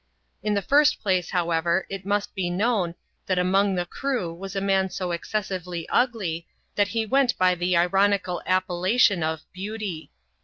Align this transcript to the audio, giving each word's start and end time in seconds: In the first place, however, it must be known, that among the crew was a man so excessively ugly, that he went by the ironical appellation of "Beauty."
In 0.41 0.55
the 0.55 0.63
first 0.63 0.99
place, 0.99 1.29
however, 1.29 1.85
it 1.87 2.07
must 2.07 2.33
be 2.33 2.49
known, 2.49 2.95
that 3.27 3.37
among 3.37 3.75
the 3.75 3.85
crew 3.85 4.33
was 4.33 4.55
a 4.55 4.59
man 4.59 4.89
so 4.89 5.11
excessively 5.11 5.87
ugly, 5.89 6.47
that 6.73 6.87
he 6.87 7.05
went 7.05 7.37
by 7.37 7.53
the 7.53 7.77
ironical 7.77 8.41
appellation 8.47 9.21
of 9.21 9.41
"Beauty." 9.53 10.09